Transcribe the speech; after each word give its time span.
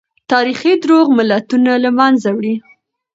تاريخي 0.31 0.73
دروغ 0.83 1.05
ملتونه 1.17 1.71
له 1.83 1.89
منځه 1.99 2.29
وړي. 2.37 2.55